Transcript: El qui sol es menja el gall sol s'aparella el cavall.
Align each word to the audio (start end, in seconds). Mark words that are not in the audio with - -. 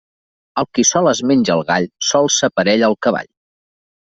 El 0.61 0.65
qui 0.77 0.85
sol 0.91 1.09
es 1.11 1.21
menja 1.31 1.53
el 1.57 1.63
gall 1.67 1.87
sol 2.09 2.33
s'aparella 2.37 2.91
el 2.91 2.99
cavall. 3.09 3.29